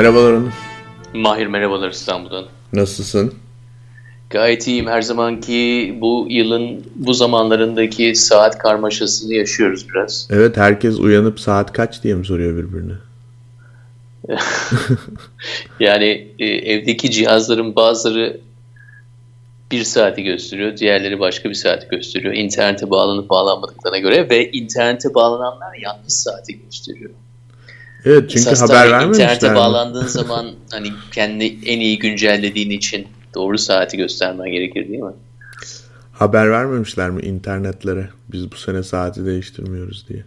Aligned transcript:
Merhabalar 0.00 0.32
Onur. 0.32 0.52
Mahir 1.14 1.46
merhabalar 1.46 1.90
İstanbul'dan. 1.90 2.44
Nasılsın? 2.72 3.34
Gayet 4.30 4.66
iyiyim. 4.66 4.86
Her 4.86 5.02
zamanki 5.02 5.94
bu 6.00 6.26
yılın 6.30 6.84
bu 6.94 7.14
zamanlarındaki 7.14 8.14
saat 8.14 8.58
karmaşasını 8.58 9.34
yaşıyoruz 9.34 9.86
biraz. 9.88 10.28
Evet 10.30 10.56
herkes 10.56 10.98
uyanıp 10.98 11.40
saat 11.40 11.72
kaç 11.72 12.02
diye 12.02 12.14
mi 12.14 12.26
soruyor 12.26 12.56
birbirine? 12.56 12.92
yani 15.80 16.28
e, 16.38 16.46
evdeki 16.46 17.10
cihazların 17.10 17.76
bazıları 17.76 18.40
bir 19.72 19.84
saati 19.84 20.22
gösteriyor, 20.22 20.76
diğerleri 20.76 21.20
başka 21.20 21.48
bir 21.48 21.54
saati 21.54 21.88
gösteriyor. 21.88 22.34
İnternete 22.34 22.90
bağlanıp 22.90 23.30
bağlanmadıklarına 23.30 23.98
göre 23.98 24.30
ve 24.30 24.50
internete 24.50 25.14
bağlananlar 25.14 25.74
yanlış 25.82 26.12
saati 26.12 26.60
gösteriyor. 26.64 27.10
Evet 28.04 28.30
çünkü 28.30 28.50
Esas 28.50 28.70
haber 28.70 28.90
vermemişler 28.90 29.24
internete 29.24 29.48
mi? 29.50 29.56
bağlandığın 29.56 30.06
zaman 30.06 30.50
hani 30.70 30.88
kendi 31.12 31.44
en 31.66 31.80
iyi 31.80 31.98
güncellediğin 31.98 32.70
için 32.70 33.06
doğru 33.34 33.58
saati 33.58 33.96
göstermen 33.96 34.50
gerekir 34.50 34.88
değil 34.88 35.00
mi? 35.00 35.12
Haber 36.12 36.50
vermemişler 36.50 37.10
mi 37.10 37.22
internetlere? 37.22 38.08
Biz 38.32 38.52
bu 38.52 38.56
sene 38.56 38.82
saati 38.82 39.26
değiştirmiyoruz 39.26 40.08
diye. 40.08 40.24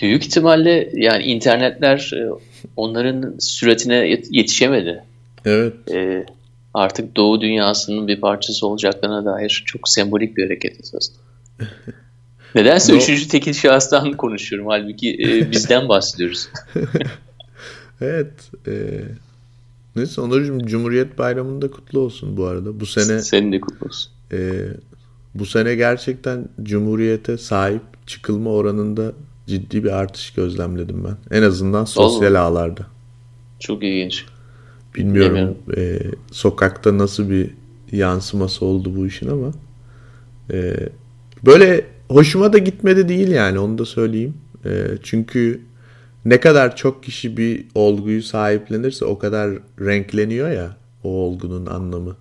Büyük 0.00 0.24
ihtimalle 0.26 0.90
yani 0.94 1.22
internetler 1.22 2.10
e, 2.14 2.30
onların 2.76 3.34
süratine 3.38 4.20
yetişemedi. 4.30 5.04
Evet. 5.44 5.74
Ee, 5.92 6.26
artık 6.74 7.16
Doğu 7.16 7.40
dünyasının 7.40 8.08
bir 8.08 8.20
parçası 8.20 8.66
olacaklarına 8.66 9.24
dair 9.24 9.62
çok 9.66 9.88
sembolik 9.88 10.36
bir 10.36 10.44
hareket 10.44 10.80
esasında. 10.80 11.18
Nedense 12.54 12.92
no. 12.92 12.96
üçüncü 12.96 13.28
tekil 13.28 13.52
şahıstan 13.52 14.12
konuşuyorum. 14.12 14.68
Halbuki 14.68 15.14
e, 15.14 15.50
bizden 15.52 15.88
bahsediyoruz. 15.88 16.48
evet. 18.00 18.32
E, 18.66 18.72
neyse 19.96 20.20
Onurcuğum 20.20 20.66
Cumhuriyet 20.66 21.18
Bayramı'nda 21.18 21.70
kutlu 21.70 22.00
olsun 22.00 22.36
bu 22.36 22.44
arada. 22.44 22.80
Bu 22.80 22.86
sene 22.86 23.20
Senin 23.20 23.52
de 23.52 23.60
kutlu 23.60 23.86
olsun. 23.86 24.12
E, 24.32 24.38
bu 25.34 25.46
sene 25.46 25.74
gerçekten 25.74 26.48
Cumhuriyete 26.62 27.38
sahip 27.38 27.82
çıkılma 28.06 28.50
oranında 28.50 29.12
ciddi 29.46 29.84
bir 29.84 29.90
artış 29.90 30.30
gözlemledim 30.30 31.04
ben. 31.04 31.38
En 31.38 31.42
azından 31.42 31.84
sosyal 31.84 32.30
Olur. 32.30 32.38
ağlarda. 32.38 32.86
Çok 33.60 33.82
ilginç. 33.82 34.24
Bilmiyorum 34.94 35.56
e, 35.76 35.98
sokakta 36.32 36.98
nasıl 36.98 37.30
bir 37.30 37.50
yansıması 37.92 38.64
oldu 38.64 38.96
bu 38.96 39.06
işin 39.06 39.30
ama 39.30 39.52
e, 40.52 40.76
böyle 41.46 41.86
hoşuma 42.08 42.52
da 42.52 42.58
gitmedi 42.58 43.08
değil 43.08 43.28
yani 43.28 43.58
onu 43.58 43.78
da 43.78 43.84
söyleyeyim. 43.84 44.34
E, 44.64 44.86
çünkü 45.02 45.60
ne 46.24 46.40
kadar 46.40 46.76
çok 46.76 47.02
kişi 47.02 47.36
bir 47.36 47.64
olguyu 47.74 48.22
sahiplenirse 48.22 49.04
o 49.04 49.18
kadar 49.18 49.50
renkleniyor 49.80 50.50
ya 50.50 50.76
o 51.04 51.08
olgunun 51.08 51.66
anlamı. 51.66 52.16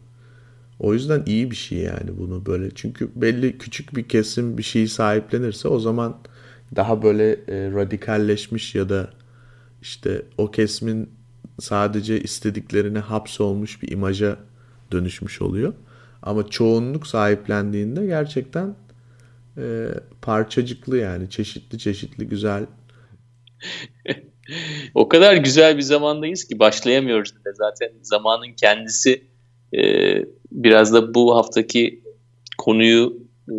O 0.79 0.93
yüzden 0.93 1.23
iyi 1.25 1.51
bir 1.51 1.55
şey 1.55 1.77
yani 1.77 2.17
bunu 2.19 2.45
böyle. 2.45 2.71
Çünkü 2.75 3.09
belli 3.15 3.57
küçük 3.57 3.95
bir 3.95 4.03
kesim 4.03 4.57
bir 4.57 4.63
şeyi 4.63 4.87
sahiplenirse 4.87 5.67
o 5.67 5.79
zaman 5.79 6.17
daha 6.75 7.03
böyle 7.03 7.31
e, 7.31 7.71
radikalleşmiş 7.71 8.75
ya 8.75 8.89
da 8.89 9.09
işte 9.81 10.21
o 10.37 10.51
kesimin 10.51 11.09
sadece 11.59 12.21
istediklerine 12.21 12.99
hapsolmuş 12.99 13.81
bir 13.81 13.91
imaja 13.91 14.37
dönüşmüş 14.91 15.41
oluyor. 15.41 15.73
Ama 16.21 16.49
çoğunluk 16.49 17.07
sahiplendiğinde 17.07 18.05
gerçekten 18.05 18.75
e, 19.57 19.87
parçacıklı 20.21 20.97
yani 20.97 21.29
çeşitli 21.29 21.79
çeşitli 21.79 22.27
güzel. 22.27 22.65
o 24.95 25.09
kadar 25.09 25.35
güzel 25.35 25.77
bir 25.77 25.81
zamandayız 25.81 26.43
ki 26.43 26.59
başlayamıyoruz 26.59 27.35
bile. 27.35 27.53
Zaten 27.53 27.89
zamanın 28.01 28.53
kendisi 28.53 29.23
e, 29.73 29.81
biraz 30.51 30.93
da 30.93 31.13
bu 31.13 31.35
haftaki 31.35 32.03
konuyu 32.57 33.27
e, 33.49 33.55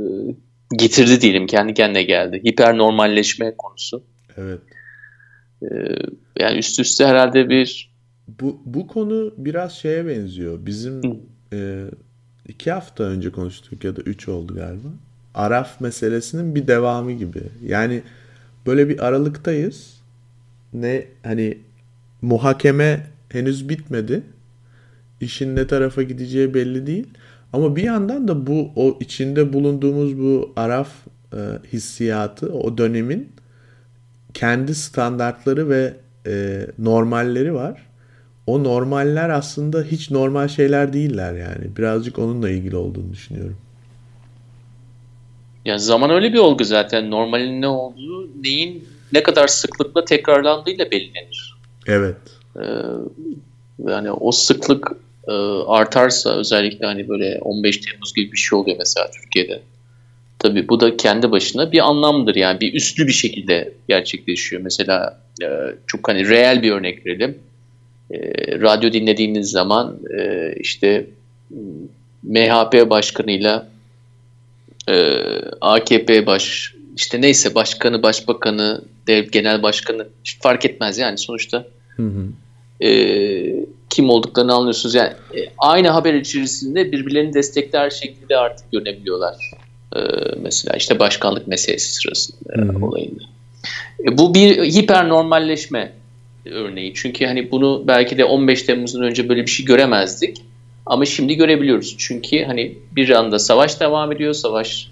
getirdi 0.76 1.20
diyelim. 1.20 1.46
Kendi 1.46 1.74
kendine 1.74 2.02
geldi. 2.02 2.42
Hiper 2.44 2.78
normalleşme 2.78 3.54
konusu. 3.58 4.04
Evet. 4.36 4.60
E, 5.62 5.66
yani 6.40 6.58
üst 6.58 6.80
üste 6.80 7.06
herhalde 7.06 7.48
bir 7.48 7.90
bu, 8.40 8.60
bu 8.64 8.86
konu 8.86 9.34
biraz 9.36 9.72
şeye 9.72 10.06
benziyor. 10.06 10.66
Bizim 10.66 11.20
e, 11.52 11.84
iki 12.48 12.70
hafta 12.70 13.04
önce 13.04 13.32
konuştuk 13.32 13.84
ya 13.84 13.96
da 13.96 14.00
üç 14.00 14.28
oldu 14.28 14.54
galiba. 14.54 14.88
Araf 15.38 15.80
meselesinin 15.80 16.54
bir 16.54 16.66
devamı 16.66 17.12
gibi. 17.12 17.42
Yani 17.66 18.02
böyle 18.66 18.88
bir 18.88 19.06
aralıktayız. 19.06 20.00
Ne 20.72 21.06
hani 21.22 21.58
muhakeme 22.22 23.06
henüz 23.28 23.68
bitmedi. 23.68 24.22
İşin 25.20 25.56
ne 25.56 25.66
tarafa 25.66 26.02
gideceği 26.02 26.54
belli 26.54 26.86
değil. 26.86 27.06
Ama 27.52 27.76
bir 27.76 27.82
yandan 27.82 28.28
da 28.28 28.46
bu 28.46 28.70
o 28.76 28.98
içinde 29.00 29.52
bulunduğumuz 29.52 30.18
bu 30.18 30.52
Araf 30.56 30.88
e, 31.32 31.38
hissiyatı 31.72 32.52
o 32.52 32.78
dönemin 32.78 33.32
kendi 34.34 34.74
standartları 34.74 35.68
ve 35.68 35.94
e, 36.26 36.66
normalleri 36.78 37.54
var. 37.54 37.86
O 38.46 38.64
normaller 38.64 39.28
aslında 39.28 39.82
hiç 39.82 40.10
normal 40.10 40.48
şeyler 40.48 40.92
değiller 40.92 41.32
yani. 41.34 41.76
Birazcık 41.76 42.18
onunla 42.18 42.50
ilgili 42.50 42.76
olduğunu 42.76 43.12
düşünüyorum. 43.12 43.56
Yani 45.68 45.80
zaman 45.80 46.10
öyle 46.10 46.32
bir 46.32 46.38
olgu 46.38 46.64
zaten. 46.64 47.10
Normalin 47.10 47.62
ne 47.62 47.68
olduğu, 47.68 48.28
neyin 48.42 48.88
ne 49.12 49.22
kadar 49.22 49.48
sıklıkla 49.48 50.04
tekrarlandığıyla 50.04 50.90
belirlenir. 50.90 51.54
Evet. 51.86 52.16
Ee, 52.56 52.62
yani 53.88 54.12
o 54.12 54.32
sıklık 54.32 54.92
e, 55.28 55.32
artarsa 55.66 56.36
özellikle 56.36 56.86
hani 56.86 57.08
böyle 57.08 57.38
15 57.40 57.76
Temmuz 57.80 58.14
gibi 58.14 58.32
bir 58.32 58.38
şey 58.38 58.58
oluyor 58.58 58.76
mesela 58.78 59.10
Türkiye'de. 59.10 59.62
Tabii 60.38 60.68
bu 60.68 60.80
da 60.80 60.96
kendi 60.96 61.30
başına 61.30 61.72
bir 61.72 61.88
anlamdır 61.88 62.34
yani 62.34 62.60
bir 62.60 62.74
üstlü 62.74 63.06
bir 63.06 63.12
şekilde 63.12 63.72
gerçekleşiyor. 63.88 64.62
Mesela 64.62 65.20
e, 65.42 65.46
çok 65.86 66.08
hani 66.08 66.28
reel 66.28 66.62
bir 66.62 66.72
örnek 66.72 67.06
verelim. 67.06 67.38
E, 68.10 68.18
radyo 68.60 68.92
dinlediğiniz 68.92 69.50
zaman 69.50 69.98
e, 70.18 70.52
işte 70.60 71.06
MHP 72.22 72.90
başkanıyla 72.90 73.68
e, 74.88 75.14
AKP 75.60 76.26
baş 76.26 76.74
işte 76.96 77.20
neyse 77.20 77.54
başkanı, 77.54 78.02
başbakanı, 78.02 78.82
dev 79.06 79.24
genel 79.24 79.62
başkanı 79.62 80.06
fark 80.40 80.64
etmez 80.64 80.98
yani 80.98 81.18
sonuçta. 81.18 81.66
Hı 81.96 82.02
hı. 82.02 82.86
E, 82.86 83.66
kim 83.90 84.10
olduklarını 84.10 84.54
anlıyorsunuz. 84.54 84.94
Yani 84.94 85.08
e, 85.08 85.38
aynı 85.58 85.88
haber 85.88 86.14
içerisinde 86.14 86.92
birbirlerini 86.92 87.34
destekler 87.34 87.90
şekilde 87.90 88.36
artık 88.36 88.72
görebiliyorlar. 88.72 89.36
E, 89.96 90.00
mesela 90.40 90.76
işte 90.76 90.98
başkanlık 90.98 91.46
meselesi 91.46 91.94
sırasında 91.94 92.54
hı 92.54 92.78
hı. 92.78 92.86
olayında. 92.86 93.22
E, 94.08 94.18
bu 94.18 94.34
bir 94.34 94.64
hiper 94.64 95.08
normalleşme 95.08 95.92
örneği. 96.44 96.92
Çünkü 96.94 97.26
hani 97.26 97.50
bunu 97.50 97.84
belki 97.86 98.18
de 98.18 98.24
15 98.24 98.62
Temmuz'un 98.62 99.02
önce 99.02 99.28
böyle 99.28 99.42
bir 99.42 99.50
şey 99.50 99.66
göremezdik. 99.66 100.42
Ama 100.88 101.04
şimdi 101.04 101.34
görebiliyoruz. 101.34 101.94
Çünkü 101.98 102.44
hani 102.44 102.78
bir 102.96 103.10
anda 103.10 103.38
savaş 103.38 103.80
devam 103.80 104.12
ediyor. 104.12 104.32
Savaş 104.32 104.88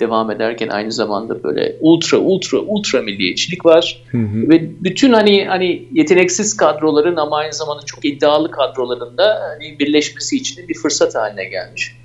devam 0.00 0.30
ederken 0.30 0.68
aynı 0.68 0.92
zamanda 0.92 1.42
böyle 1.42 1.76
ultra 1.80 2.18
ultra 2.18 2.58
ultra 2.58 3.02
milliyetçilik 3.02 3.66
var. 3.66 4.02
Hı 4.10 4.18
hı. 4.18 4.48
Ve 4.48 4.84
bütün 4.84 5.12
hani 5.12 5.44
hani 5.44 5.88
yeteneksiz 5.92 6.56
kadroların 6.56 7.16
ama 7.16 7.36
aynı 7.36 7.52
zamanda 7.52 7.82
çok 7.86 8.04
iddialı 8.04 8.50
kadroların 8.50 9.18
da 9.18 9.40
hani 9.50 9.78
birleşmesi 9.78 10.36
için 10.36 10.68
bir 10.68 10.74
fırsat 10.74 11.14
haline 11.14 11.44
gelmiş. 11.44 11.96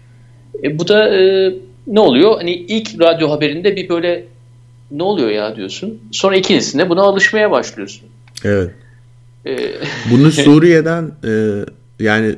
E, 0.63 0.79
bu 0.79 0.87
da 0.87 1.15
e, 1.15 1.53
ne 1.87 1.99
oluyor? 1.99 2.35
Hani 2.37 2.51
ilk 2.51 3.01
radyo 3.01 3.29
haberinde 3.29 3.75
bir 3.75 3.89
böyle 3.89 4.25
ne 4.91 5.03
oluyor 5.03 5.29
ya 5.29 5.55
diyorsun. 5.55 6.01
Sonra 6.11 6.35
ikincisinde 6.35 6.89
buna 6.89 7.01
alışmaya 7.01 7.51
başlıyorsun. 7.51 8.07
Evet. 8.43 8.71
Ee, 9.45 9.57
Bunu 10.11 10.31
Suriye'den 10.45 11.11
e, 11.23 11.31
yani 11.99 12.35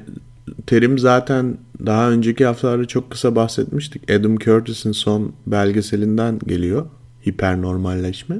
terim 0.68 1.00
zaten 1.00 1.58
daha 1.86 2.12
önceki 2.12 2.46
haftalarda 2.46 2.86
çok 2.86 3.12
kısa 3.12 3.36
bahsetmiştik. 3.36 4.12
Adam 4.12 4.38
Curtis'in 4.38 4.92
son 4.92 5.34
belgeselinden 5.48 6.40
geliyor. 6.40 6.86
Hipernormalleşme. 7.28 8.36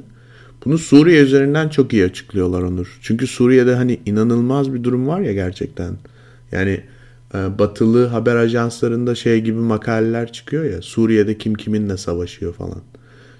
Bunu 0.64 0.78
Suriye 0.78 1.22
üzerinden 1.22 1.68
çok 1.68 1.92
iyi 1.92 2.04
açıklıyorlar 2.04 2.62
Onur. 2.62 2.98
Çünkü 3.02 3.26
Suriye'de 3.26 3.74
hani 3.74 4.00
inanılmaz 4.06 4.74
bir 4.74 4.84
durum 4.84 5.08
var 5.08 5.20
ya 5.20 5.32
gerçekten. 5.32 5.94
Yani 6.52 6.80
e, 7.34 7.58
batılı 7.58 8.06
haber 8.06 8.36
ajanslarında 8.36 9.14
şey 9.14 9.40
gibi 9.40 9.58
makaleler 9.58 10.32
çıkıyor 10.32 10.64
ya. 10.64 10.82
Suriye'de 10.82 11.38
kim 11.38 11.54
kiminle 11.54 11.96
savaşıyor 11.96 12.54
falan. 12.54 12.82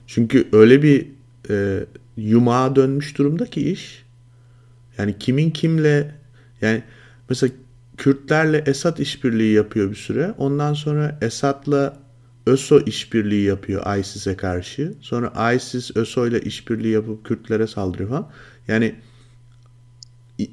Çünkü 0.06 0.49
öyle 0.53 0.82
bir 0.82 1.06
e, 1.50 1.85
yumağa 2.17 2.76
dönmüş 2.76 3.19
durumda 3.19 3.47
ki 3.47 3.70
iş. 3.70 4.05
Yani 4.99 5.15
kimin 5.19 5.50
kimle 5.50 6.15
yani 6.61 6.82
mesela 7.29 7.53
Kürtlerle 7.98 8.62
Esad 8.66 8.98
işbirliği 8.98 9.52
yapıyor 9.52 9.90
bir 9.90 9.96
süre. 9.96 10.34
Ondan 10.38 10.74
sonra 10.74 11.18
Esad'la 11.20 11.96
ÖSO 12.46 12.80
işbirliği 12.80 13.44
yapıyor 13.44 13.96
ISIS'e 13.96 14.36
karşı. 14.36 14.94
Sonra 15.00 15.52
ISIS 15.54 15.96
ÖSO 15.96 16.26
ile 16.26 16.40
işbirliği 16.40 16.92
yapıp 16.92 17.24
Kürtlere 17.24 17.66
saldırıyor 17.66 18.08
falan. 18.08 18.30
Yani 18.68 18.94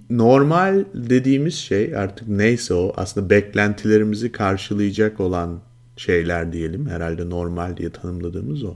normal 0.09 0.85
dediğimiz 0.93 1.53
şey 1.53 1.95
artık 1.97 2.27
neyse 2.27 2.73
o 2.73 2.93
aslında 2.97 3.29
beklentilerimizi 3.29 4.31
karşılayacak 4.31 5.19
olan 5.19 5.61
şeyler 5.97 6.53
diyelim. 6.53 6.89
Herhalde 6.89 7.29
normal 7.29 7.77
diye 7.77 7.89
tanımladığımız 7.89 8.63
o. 8.63 8.75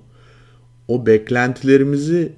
O 0.88 1.06
beklentilerimizi 1.06 2.34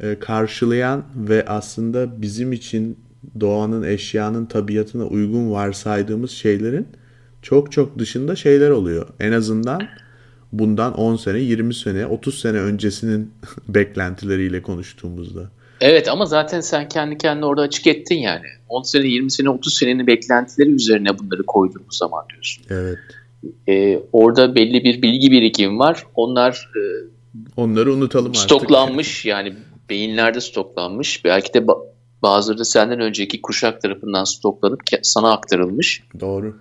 e, 0.00 0.18
karşılayan 0.18 1.04
ve 1.16 1.44
aslında 1.46 2.22
bizim 2.22 2.52
için 2.52 2.98
doğanın, 3.40 3.82
eşyanın 3.82 4.46
tabiatına 4.46 5.04
uygun 5.04 5.50
varsaydığımız 5.50 6.30
şeylerin 6.30 6.86
çok 7.42 7.72
çok 7.72 7.98
dışında 7.98 8.36
şeyler 8.36 8.70
oluyor. 8.70 9.06
En 9.20 9.32
azından 9.32 9.82
bundan 10.52 10.94
10 10.94 11.16
sene, 11.16 11.38
20 11.38 11.74
sene, 11.74 12.06
30 12.06 12.40
sene 12.40 12.58
öncesinin 12.58 13.30
beklentileriyle 13.68 14.62
konuştuğumuzda. 14.62 15.50
Evet 15.80 16.08
ama 16.08 16.26
zaten 16.26 16.60
sen 16.60 16.88
kendi 16.88 17.18
kendine 17.18 17.46
orada 17.46 17.62
açık 17.62 17.86
ettin 17.86 18.18
yani. 18.18 18.46
10 18.68 18.82
sene, 18.82 19.06
20 19.06 19.30
sene, 19.30 19.50
30 19.50 19.74
senenin 19.74 20.06
beklentileri 20.06 20.70
üzerine 20.70 21.18
bunları 21.18 21.42
koyduğumuz 21.42 21.96
zaman 21.96 22.24
diyorsun. 22.32 22.64
Evet. 22.70 22.98
Ee, 23.68 24.00
orada 24.12 24.54
belli 24.54 24.84
bir 24.84 25.02
bilgi 25.02 25.30
birikimi 25.30 25.78
var. 25.78 26.02
Onlar 26.14 26.70
e, 26.76 26.80
onları 27.56 27.92
unutalım 27.92 28.26
artık. 28.26 28.42
Stoklanmış 28.42 29.24
yani 29.24 29.54
beyinlerde 29.90 30.40
stoklanmış. 30.40 31.24
Belki 31.24 31.54
de 31.54 31.66
bazıları 32.26 32.58
da 32.58 32.64
senden 32.64 33.00
önceki 33.00 33.42
kuşak 33.42 33.82
tarafından 33.82 34.24
stoklanıp 34.24 34.80
sana 35.02 35.32
aktarılmış. 35.32 36.02
Doğru. 36.20 36.56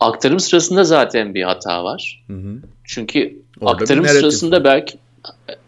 Aktarım 0.00 0.40
sırasında 0.40 0.84
zaten 0.84 1.34
bir 1.34 1.42
hata 1.42 1.84
var. 1.84 2.24
Hı 2.26 2.32
hı. 2.32 2.56
Çünkü 2.84 3.42
Orada 3.60 3.72
aktarım 3.72 4.06
sırasında 4.06 4.64
belki 4.64 4.98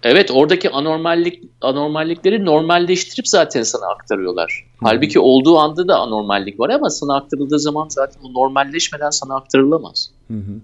evet 0.02 0.30
oradaki 0.30 0.70
anormallik 0.70 1.42
anormallikleri 1.60 2.44
normalleştirip 2.44 3.28
zaten 3.28 3.62
sana 3.62 3.86
aktarıyorlar. 3.86 4.66
Hı. 4.78 4.86
Halbuki 4.86 5.20
olduğu 5.20 5.58
anda 5.58 5.88
da 5.88 5.98
anormallik 5.98 6.60
var 6.60 6.70
ama 6.70 6.90
sana 6.90 7.16
aktarıldığı 7.16 7.58
zaman 7.58 7.88
zaten 7.88 8.20
o 8.22 8.34
normalleşmeden 8.34 9.10
sana 9.10 9.36
aktarılamaz. 9.36 10.10
Hı 10.28 10.34
hı. 10.34 10.60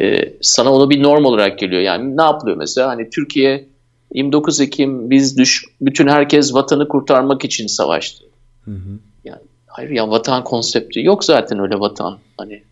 Ee, 0.00 0.34
sana 0.40 0.72
onu 0.72 0.90
bir 0.90 1.02
norm 1.02 1.24
olarak 1.24 1.58
geliyor. 1.58 1.82
Yani 1.82 2.16
ne 2.16 2.22
yapılıyor 2.22 2.56
mesela? 2.56 2.88
Hani 2.88 3.10
Türkiye 3.10 3.68
29 4.14 4.60
Ekim 4.60 5.10
biz 5.10 5.38
düş, 5.38 5.64
bütün 5.80 6.08
herkes 6.08 6.54
vatanı 6.54 6.88
kurtarmak 6.88 7.44
için 7.44 7.66
savaştı. 7.66 8.24
Hı 8.64 8.70
hı. 8.70 8.98
Yani 9.24 9.42
hayır 9.66 9.90
ya 9.90 10.10
vatan 10.10 10.44
konsepti 10.44 11.00
yok 11.00 11.24
zaten 11.24 11.58
öyle 11.58 11.80
vatan. 11.80 12.18
Hani 12.36 12.62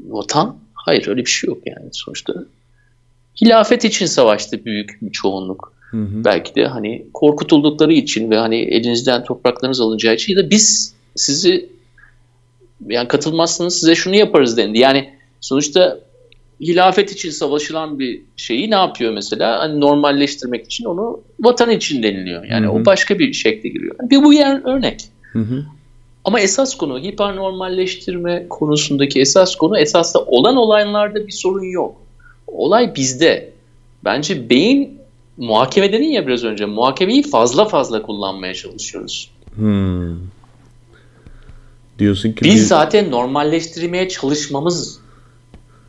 vatan 0.00 0.56
hayır 0.74 1.08
öyle 1.08 1.20
bir 1.20 1.30
şey 1.30 1.48
yok 1.48 1.58
yani 1.66 1.88
sonuçta. 1.92 2.34
Hilafet 3.42 3.84
için 3.84 4.06
savaştı 4.06 4.64
büyük 4.64 4.98
bir 5.02 5.12
çoğunluk. 5.12 5.72
Hı 5.90 5.96
hı. 5.96 6.24
Belki 6.24 6.54
de 6.54 6.66
hani 6.66 7.06
korkutuldukları 7.14 7.92
için 7.92 8.30
ve 8.30 8.36
hani 8.36 8.56
elinizden 8.56 9.24
topraklarınız 9.24 9.80
alınacağı 9.80 10.14
için 10.14 10.36
ya 10.36 10.44
da 10.44 10.50
biz 10.50 10.94
sizi 11.16 11.68
yani 12.86 13.08
katılmazsanız 13.08 13.80
size 13.80 13.94
şunu 13.94 14.14
yaparız 14.14 14.56
dendi. 14.56 14.78
Yani 14.78 15.10
sonuçta 15.40 16.00
hilafet 16.60 17.12
için 17.12 17.30
savaşılan 17.30 17.98
bir 17.98 18.20
şeyi 18.36 18.70
ne 18.70 18.74
yapıyor 18.74 19.12
mesela? 19.12 19.58
Hani 19.58 19.80
normalleştirmek 19.80 20.66
için 20.66 20.84
onu 20.84 21.20
vatan 21.40 21.70
için 21.70 22.02
deniliyor. 22.02 22.44
Yani 22.44 22.66
Hı-hı. 22.66 22.72
o 22.72 22.84
başka 22.84 23.18
bir 23.18 23.32
şekle 23.32 23.68
giriyor. 23.68 23.96
Bir 24.02 24.22
bu 24.22 24.32
yer 24.32 24.62
örnek. 24.64 25.04
Hı-hı. 25.32 25.64
Ama 26.24 26.40
esas 26.40 26.76
konu 26.76 26.98
hipernormalleştirme 26.98 28.46
konusundaki 28.50 29.20
esas 29.20 29.56
konu 29.56 29.78
esas 29.78 30.14
da 30.14 30.18
olan 30.18 30.56
olaylarda 30.56 31.26
bir 31.26 31.32
sorun 31.32 31.64
yok. 31.64 31.96
Olay 32.46 32.94
bizde. 32.94 33.50
Bence 34.04 34.50
beyin 34.50 34.98
muhakeme 35.36 35.92
dedin 35.92 36.08
ya 36.08 36.26
biraz 36.26 36.44
önce 36.44 36.64
muhakemeyi 36.66 37.22
fazla 37.22 37.64
fazla 37.64 38.02
kullanmaya 38.02 38.54
çalışıyoruz. 38.54 39.30
Hmm. 39.54 40.16
Diyorsun 41.98 42.32
ki 42.32 42.44
biz, 42.44 42.54
biz 42.54 42.68
zaten 42.68 43.10
normalleştirmeye 43.10 44.08
çalışmamız 44.08 45.00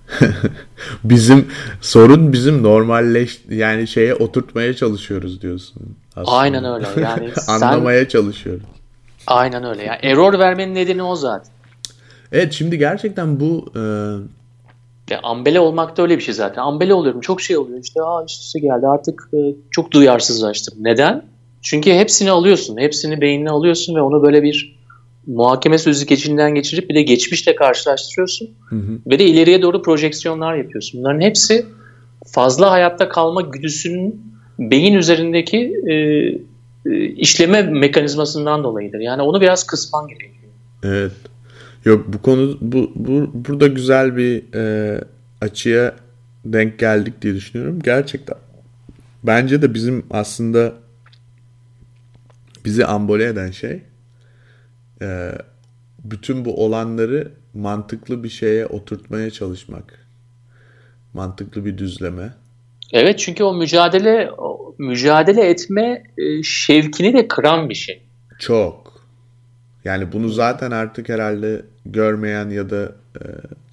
bizim 1.04 1.48
sorun 1.82 2.34
bizim 2.34 2.64
normalleş 2.64 3.42
yani 3.50 3.88
şeye 3.88 4.16
oturtmaya 4.16 4.76
çalışıyoruz 4.76 5.42
diyorsun. 5.42 5.96
Aslında. 6.16 6.38
Aynen 6.38 6.66
öyle. 6.66 6.88
Yani 7.02 7.30
anlamaya 7.48 8.02
sen... 8.02 8.10
çalışıyoruz. 8.10 8.64
Aynen 9.28 9.64
öyle. 9.64 9.84
Yani 9.84 10.00
error 10.02 10.40
vermenin 10.40 10.76
nedeni 10.76 11.04
o 11.04 11.16
zaten. 11.16 11.52
Evet 12.32 12.54
şimdi 12.54 12.78
gerçekten 12.78 13.40
bu 13.40 13.66
e... 13.76 13.80
ya 15.14 15.20
ambele 15.24 15.60
olmak 15.60 15.98
da 15.98 16.02
öyle 16.02 16.18
bir 16.18 16.24
şey 16.24 16.34
zaten. 16.34 16.62
Ambele 16.62 16.94
oluyorum. 16.94 17.22
Çok 17.22 17.42
şey 17.42 17.58
oluyor. 17.58 17.80
İşte 17.84 18.04
aa 18.04 18.26
üst 18.26 18.54
geldi. 18.54 18.88
Artık 18.88 19.30
e, 19.34 19.56
çok 19.72 19.92
duyarsızlaştım. 19.92 20.74
Neden? 20.80 21.26
Çünkü 21.62 21.94
hepsini 21.94 22.32
alıyorsun. 22.32 22.78
Hepsini 22.78 23.22
beynine 23.22 23.50
alıyorsun 23.50 23.96
ve 23.96 24.02
onu 24.02 24.24
böyle 24.24 24.44
bir 24.44 24.79
muhakeme 25.28 25.78
süzgecinden 25.78 26.56
geçirip 26.56 26.90
bir 26.90 26.96
de 26.96 27.02
geçmişle 27.02 27.56
karşılaştırıyorsun. 27.56 28.50
Hı 28.70 28.76
hı. 28.76 29.00
Ve 29.08 29.20
de 29.20 29.26
ileriye 29.26 29.62
doğru 29.62 29.82
projeksiyonlar 29.82 30.56
yapıyorsun. 30.56 31.00
Bunların 31.00 31.22
hepsi 31.22 31.66
fazla 32.28 32.72
hayatta 32.72 33.10
kalma 33.10 33.42
güdüsünün 33.42 34.22
beyin 34.60 34.94
üzerindeki 34.94 35.74
e, 35.88 35.94
e, 36.92 37.06
işleme 37.06 37.62
mekanizmasından 37.62 38.64
dolayıdır. 38.64 39.00
Yani 39.00 39.22
onu 39.22 39.42
biraz 39.42 39.68
kısman 39.68 40.08
gerekiyor. 40.08 40.34
Evet. 40.84 41.12
Yok 41.86 42.06
bu 42.08 42.22
konu 42.22 42.58
bu, 42.62 42.92
bu 42.96 43.32
burada 43.34 43.68
güzel 43.68 44.18
bir 44.18 44.44
e, 44.56 45.02
açıya 45.42 45.96
denk 46.46 46.80
geldik 46.80 47.22
diye 47.22 47.36
düşünüyorum. 47.36 47.80
Gerçekten 47.84 48.38
bence 49.24 49.62
de 49.62 49.74
bizim 49.74 50.06
aslında 50.12 50.74
bizi 52.66 52.86
ambole 52.86 53.26
eden 53.26 53.52
şey 53.52 53.82
e, 55.02 55.32
bütün 56.04 56.46
bu 56.46 56.66
olanları 56.66 57.32
mantıklı 57.54 58.24
bir 58.24 58.30
şeye 58.30 58.66
oturtmaya 58.66 59.32
çalışmak. 59.32 60.08
Mantıklı 61.14 61.66
bir 61.66 61.78
düzleme. 61.78 62.34
Evet 62.94 63.20
çünkü 63.20 63.44
o 63.44 63.54
mücadele 63.54 64.30
mücadele 64.78 65.50
etme 65.50 66.04
e, 66.18 66.44
şevkini 66.44 67.14
de 67.14 67.28
kıran 67.28 67.70
bir 67.70 67.76
şey. 67.76 68.02
Çok. 68.40 69.06
Yani 69.84 70.12
bunu 70.12 70.30
zaten 70.30 70.72
artık 70.72 71.10
herhalde 71.10 71.62
görmeyen 71.86 72.50
ya 72.50 72.70
da 72.70 72.96
e, 73.16 73.24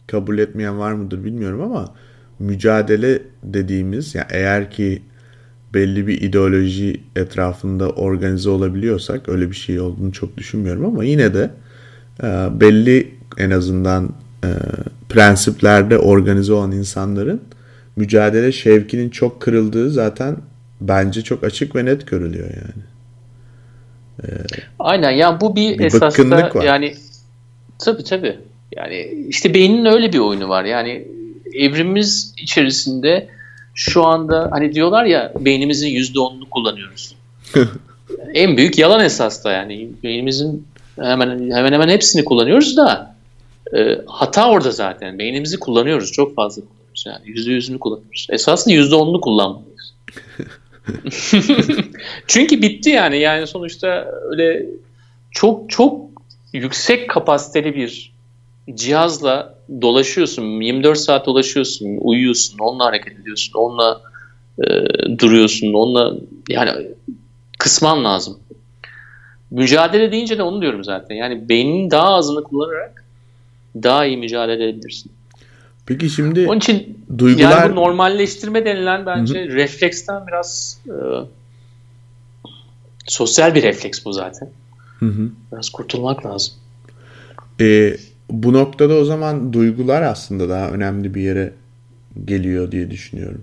kabul 0.06 0.38
etmeyen 0.38 0.78
var 0.78 0.92
mıdır 0.92 1.24
bilmiyorum 1.24 1.62
ama 1.62 1.94
mücadele 2.38 3.22
dediğimiz 3.42 4.14
yani 4.14 4.26
eğer 4.30 4.70
ki 4.70 5.02
belli 5.76 6.06
bir 6.06 6.20
ideoloji 6.20 7.00
etrafında 7.16 7.90
organize 7.90 8.50
olabiliyorsak 8.50 9.28
öyle 9.28 9.50
bir 9.50 9.56
şey 9.56 9.80
olduğunu 9.80 10.12
çok 10.12 10.36
düşünmüyorum 10.36 10.84
ama 10.84 11.04
yine 11.04 11.34
de 11.34 11.50
e, 12.22 12.26
belli 12.60 13.14
en 13.38 13.50
azından 13.50 14.10
e, 14.44 14.48
prensiplerde 15.08 15.98
organize 15.98 16.52
olan 16.52 16.72
insanların 16.72 17.40
mücadele 17.96 18.52
şevkinin 18.52 19.10
çok 19.10 19.40
kırıldığı 19.42 19.90
zaten 19.90 20.36
bence 20.80 21.22
çok 21.22 21.44
açık 21.44 21.76
ve 21.76 21.84
net 21.84 22.06
görülüyor 22.06 22.48
yani. 22.48 22.84
E, 24.22 24.28
Aynen. 24.78 25.10
Yani 25.10 25.40
bu 25.40 25.56
bir, 25.56 25.78
bir 25.78 25.84
esasda 25.84 26.64
yani 26.64 26.94
tabi 27.78 28.04
tabi 28.04 28.38
yani 28.76 29.26
işte 29.28 29.54
beynin 29.54 29.84
öyle 29.84 30.12
bir 30.12 30.18
oyunu 30.18 30.48
var. 30.48 30.64
Yani 30.64 31.08
evrimimiz 31.54 32.34
içerisinde 32.42 33.28
şu 33.76 34.04
anda 34.04 34.48
hani 34.50 34.74
diyorlar 34.74 35.04
ya 35.04 35.32
beynimizin 35.40 35.88
yüzde 35.88 36.20
onunu 36.20 36.50
kullanıyoruz. 36.50 37.16
en 38.34 38.56
büyük 38.56 38.78
yalan 38.78 39.04
esas 39.04 39.44
da 39.44 39.52
yani 39.52 39.88
beynimizin 40.02 40.66
hemen 41.00 41.50
hemen 41.50 41.72
hemen 41.72 41.88
hepsini 41.88 42.24
kullanıyoruz 42.24 42.76
da 42.76 43.16
e, 43.76 43.98
hata 44.06 44.50
orada 44.50 44.70
zaten. 44.70 45.18
Beynimizi 45.18 45.58
kullanıyoruz. 45.58 46.12
Çok 46.12 46.34
fazla 46.34 46.62
kullanıyoruz. 46.62 47.04
Yani 47.06 47.20
yüzde 47.24 47.50
yüzünü 47.50 47.78
kullanıyoruz. 47.78 48.26
Esasında 48.30 48.74
yüzde 48.74 48.94
onunu 48.94 49.20
kullanmalıyız. 49.20 49.94
Çünkü 52.26 52.62
bitti 52.62 52.90
yani. 52.90 53.18
Yani 53.18 53.46
sonuçta 53.46 54.10
öyle 54.30 54.66
çok 55.30 55.70
çok 55.70 56.00
yüksek 56.52 57.10
kapasiteli 57.10 57.74
bir 57.74 58.15
cihazla 58.74 59.54
dolaşıyorsun. 59.82 60.42
24 60.42 60.98
saat 60.98 61.26
dolaşıyorsun, 61.26 61.98
uyuyorsun, 62.00 62.58
onunla 62.58 62.84
hareket 62.84 63.20
ediyorsun, 63.20 63.52
onunla 63.54 64.00
e, 64.58 64.64
duruyorsun, 65.18 65.72
onunla 65.72 66.16
yani 66.48 66.70
kısman 67.58 68.04
lazım. 68.04 68.38
Mücadele 69.50 70.12
deyince 70.12 70.38
de 70.38 70.42
onu 70.42 70.62
diyorum 70.62 70.84
zaten. 70.84 71.14
Yani 71.14 71.48
beyninin 71.48 71.90
daha 71.90 72.14
azını 72.14 72.42
kullanarak 72.42 73.04
daha 73.82 74.06
iyi 74.06 74.16
mücadele 74.16 74.64
edebilirsin. 74.64 75.12
Peki 75.86 76.10
şimdi 76.10 76.46
Onun 76.48 76.58
için 76.58 77.04
duygular... 77.18 77.50
yani 77.50 77.72
bu 77.72 77.76
normalleştirme 77.76 78.64
denilen 78.64 79.06
bence 79.06 79.44
Hı-hı. 79.44 79.54
refleksten 79.54 80.26
biraz 80.26 80.80
e, 80.86 80.94
sosyal 83.06 83.54
bir 83.54 83.62
refleks 83.62 84.04
bu 84.04 84.12
zaten. 84.12 84.50
Hı-hı. 84.98 85.30
Biraz 85.52 85.70
kurtulmak 85.70 86.26
lazım. 86.26 86.54
E, 87.60 87.96
bu 88.30 88.52
noktada 88.52 88.94
o 88.94 89.04
zaman 89.04 89.52
duygular 89.52 90.02
aslında 90.02 90.48
daha 90.48 90.70
önemli 90.70 91.14
bir 91.14 91.22
yere 91.22 91.52
geliyor 92.24 92.72
diye 92.72 92.90
düşünüyorum. 92.90 93.42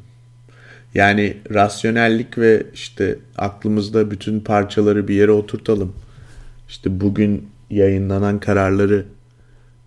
Yani 0.94 1.38
rasyonellik 1.54 2.38
ve 2.38 2.64
işte 2.74 3.18
aklımızda 3.38 4.12
bütün 4.12 4.40
parçaları 4.40 5.08
bir 5.08 5.16
yere 5.16 5.32
oturtalım. 5.32 5.94
İşte 6.70 7.02
bugün 7.02 7.48
yayınlanan 7.70 8.40
kararları 8.40 9.06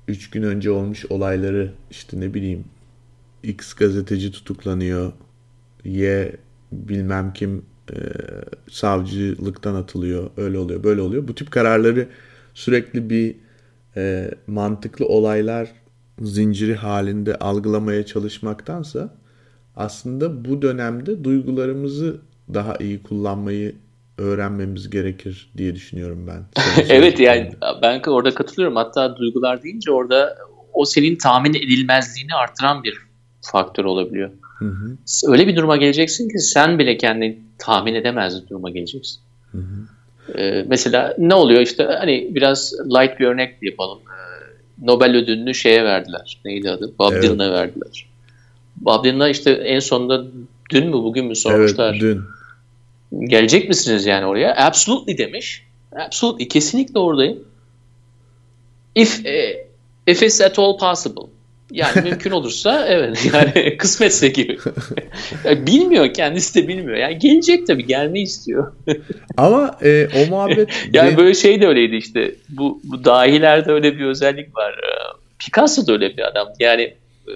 3 0.09 0.31
gün 0.31 0.43
önce 0.43 0.71
olmuş 0.71 1.07
olayları 1.11 1.73
işte 1.91 2.21
ne 2.21 2.35
bileyim 2.35 2.65
X 3.43 3.75
gazeteci 3.75 4.33
tutuklanıyor. 4.33 5.13
Y 5.85 6.33
bilmem 6.73 7.33
kim 7.33 7.63
e, 7.91 7.97
savcılıktan 8.71 9.75
atılıyor. 9.75 10.31
Öyle 10.37 10.59
oluyor, 10.59 10.85
böyle 10.85 11.01
oluyor. 11.01 11.29
Bu 11.29 11.35
tip 11.35 11.51
kararları 11.51 12.09
sürekli 12.55 13.11
bir 13.11 13.35
e, 13.97 14.31
mantıklı 14.47 15.07
olaylar 15.07 15.69
zinciri 16.21 16.75
halinde 16.75 17.37
algılamaya 17.37 18.07
çalışmaktansa 18.07 19.15
aslında 19.77 20.45
bu 20.45 20.63
dönemde 20.63 21.25
duygularımızı 21.25 22.21
daha 22.55 22.77
iyi 22.77 23.03
kullanmayı 23.03 23.75
öğrenmemiz 24.19 24.91
gerekir 24.91 25.51
diye 25.57 25.75
düşünüyorum 25.75 26.27
ben. 26.27 26.45
evet 26.89 27.21
yani 27.21 27.53
ben 27.83 28.03
orada 28.07 28.35
katılıyorum. 28.35 28.77
Hatta 28.77 29.17
duygular 29.17 29.63
deyince 29.63 29.91
orada 29.91 30.39
o 30.73 30.85
senin 30.85 31.17
tahmin 31.17 31.55
edilmezliğini 31.55 32.35
artıran 32.35 32.85
bir 32.85 32.99
faktör 33.41 33.85
olabiliyor. 33.85 34.31
Hı 34.59 34.65
hı. 34.65 34.97
Öyle 35.29 35.47
bir 35.47 35.57
duruma 35.57 35.77
geleceksin 35.77 36.29
ki 36.29 36.39
sen 36.39 36.79
bile 36.79 36.99
kendini 36.99 37.39
tahmin 37.59 37.95
edemez 37.95 38.49
duruma 38.51 38.71
geleceksin. 38.71 39.21
Hı 39.53 39.59
hı. 39.59 39.96
Ee, 40.39 40.65
mesela 40.67 41.15
ne 41.19 41.35
oluyor 41.35 41.61
işte 41.61 41.85
hani 41.85 42.29
biraz 42.31 42.73
light 42.73 43.21
bir 43.21 43.27
örnek 43.27 43.63
yapalım. 43.63 43.99
Ee, 43.99 44.87
Nobel 44.87 45.17
ödülünü 45.17 45.55
şeye 45.55 45.85
verdiler. 45.85 46.39
Neydi 46.45 46.71
adı? 46.71 46.93
Bob 46.99 47.13
evet. 47.13 47.23
Dylan'a 47.23 47.53
verdiler. 47.53 48.07
Bob 48.77 49.05
Dylan'a 49.05 49.29
işte 49.29 49.51
en 49.51 49.81
sonunda 49.81 50.25
dün 50.71 50.87
mü 50.87 50.93
bugün 50.93 51.25
mü 51.25 51.37
sormuşlar. 51.37 51.91
Evet 51.91 52.01
dün. 52.01 52.21
Gelecek 53.29 53.69
misiniz 53.69 54.07
yani 54.07 54.27
oraya? 54.27 54.57
Absolutely 54.57 55.19
demiş. 55.19 55.63
Absolutely. 55.97 56.49
Kesinlikle 56.49 56.99
oradayım. 56.99 57.45
If, 58.95 59.27
eh, 59.27 59.57
if 60.07 60.23
it's 60.23 60.41
at 60.41 60.59
all 60.59 60.79
possible. 60.79 61.36
Yani 61.71 62.01
mümkün 62.05 62.31
olursa 62.31 62.87
evet 62.87 63.31
yani 63.35 63.77
kısmetse 63.79 64.29
gibi. 64.29 64.59
yani 65.45 65.67
bilmiyor 65.67 66.15
kendisi 66.15 66.63
de 66.63 66.69
bilmiyor. 66.69 66.99
Yani 66.99 67.19
gelecek 67.19 67.67
tabii 67.67 67.87
gelmeyi 67.87 68.25
istiyor. 68.25 68.73
Ama 69.37 69.79
e, 69.83 70.09
o 70.17 70.31
muhabbet... 70.31 70.89
yani 70.93 71.17
böyle 71.17 71.35
şey 71.35 71.61
de 71.61 71.67
öyleydi 71.67 71.97
işte. 71.97 72.35
Bu, 72.49 72.81
bu 72.85 73.05
dahilerde 73.05 73.73
öyle 73.73 73.99
bir 73.99 74.05
özellik 74.05 74.57
var. 74.57 74.73
Ee, 74.73 75.17
Picasso 75.39 75.87
da 75.87 75.93
öyle 75.93 76.17
bir 76.17 76.23
adam. 76.23 76.49
Yani 76.61 76.83
e, 77.29 77.33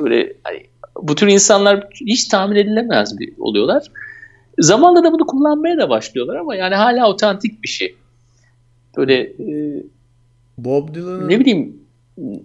böyle 0.00 0.32
hani, 0.44 0.66
bu 1.02 1.14
tür 1.14 1.28
insanlar 1.28 1.86
hiç 2.06 2.28
tahmin 2.28 2.56
edilemez 2.56 3.18
bir 3.18 3.32
oluyorlar. 3.38 3.82
Zamanla 4.58 5.04
da 5.04 5.12
bunu 5.12 5.26
kullanmaya 5.26 5.78
da 5.78 5.88
başlıyorlar 5.88 6.36
ama 6.36 6.54
yani 6.54 6.74
hala 6.74 7.08
otantik 7.08 7.62
bir 7.62 7.68
şey. 7.68 7.94
Böyle 8.96 9.20
e, 9.20 9.82
Bob 10.58 10.94
Dylan'ın 10.94 11.28
ne 11.28 11.40
bileyim 11.40 11.79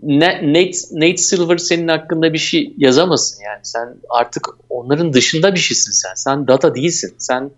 Nate, 0.04 0.78
Nate 0.92 1.18
Silver 1.18 1.58
senin 1.58 1.88
hakkında 1.88 2.34
bir 2.34 2.38
şey 2.38 2.74
yazamasın 2.78 3.44
yani. 3.44 3.60
Sen 3.64 3.96
artık 4.10 4.48
onların 4.70 5.14
dışında 5.14 5.54
bir 5.54 5.60
şeysin 5.60 5.92
sen. 5.92 6.14
Sen 6.16 6.48
data 6.48 6.76
değilsin. 6.76 7.16
Sen 7.18 7.52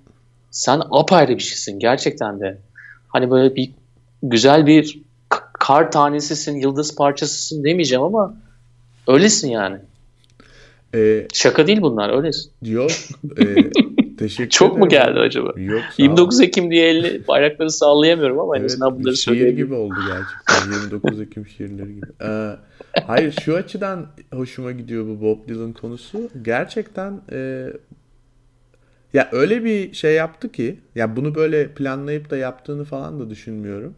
sen 0.52 0.82
apayrı 0.92 1.36
bir 1.36 1.44
şeysin 1.44 1.80
gerçekten 1.80 2.40
de. 2.40 2.58
Hani 3.08 3.32
böyle 3.32 3.56
bir 3.56 3.72
güzel 4.24 4.66
bir 4.66 5.02
kar 5.60 5.92
tanesisin, 5.92 6.56
yıldız 6.56 6.96
parçasısın 6.96 7.64
demeyeceğim 7.64 8.04
ama 8.04 8.38
öylesin 9.08 9.50
yani. 9.50 9.78
Ee, 10.96 11.28
Şaka 11.34 11.68
değil 11.68 11.82
bunlar 11.82 12.18
öylesin. 12.18 12.52
Yok. 12.62 12.92
E, 13.40 13.44
Teşekkür 14.18 14.50
Çok 14.50 14.68
ederim. 14.68 14.80
mu 14.80 14.90
geldi 14.90 15.20
acaba? 15.20 15.54
Yok. 15.58 15.82
29 15.98 16.42
Ekim 16.42 16.72
diye 16.72 16.90
elli 16.90 17.28
bayrakları 17.28 17.72
sallayamıyorum 17.72 18.40
ama 18.40 18.58
evet, 18.58 18.62
en 18.62 18.66
azından 18.66 19.00
bunları 19.00 19.18
şiir 19.18 19.50
gibi 19.50 19.74
oldu 19.74 19.96
gerçekten. 20.08 20.82
29 20.84 21.22
Ekim 21.22 21.48
şiirleri 21.48 21.96
gibi. 21.96 22.06
Ee, 22.24 22.52
hayır 23.06 23.36
şu 23.42 23.56
açıdan 23.56 24.08
hoşuma 24.34 24.72
gidiyor 24.72 25.08
bu 25.08 25.22
Bob 25.22 25.48
Dylan 25.48 25.74
konusu. 25.74 26.30
Gerçekten 26.42 27.22
e, 27.32 27.68
ya 29.14 29.30
öyle 29.32 29.64
bir 29.64 29.94
şey 29.94 30.14
yaptı 30.14 30.52
ki 30.52 30.80
ya 30.96 31.16
bunu 31.16 31.36
böyle 31.36 31.68
planlayıp 31.68 32.30
da 32.30 32.38
yaptığını 32.38 32.84
falan 32.84 33.20
da 33.20 33.30
düşünmüyorum. 33.30 33.96